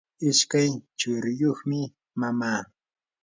ishkay 0.29 0.69
churiyuqmi 0.99 1.79
mama. 2.19 2.51